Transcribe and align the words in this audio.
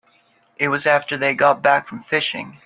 It 0.57 0.69
was 0.69 0.87
after 0.87 1.15
they 1.15 1.35
got 1.35 1.61
back 1.61 1.87
from 1.87 2.01
fishing. 2.01 2.57